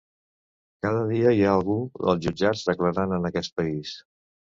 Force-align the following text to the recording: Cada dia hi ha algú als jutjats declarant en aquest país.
Cada 0.85 1.03
dia 1.11 1.35
hi 1.35 1.45
ha 1.49 1.53
algú 1.59 1.77
als 2.07 2.25
jutjats 2.27 2.67
declarant 2.73 3.19
en 3.21 3.33
aquest 3.33 3.59
país. 3.63 3.99